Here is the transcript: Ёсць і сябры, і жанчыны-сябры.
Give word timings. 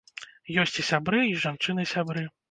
Ёсць 0.61 0.79
і 0.83 0.85
сябры, 0.87 1.19
і 1.31 1.35
жанчыны-сябры. 1.43 2.25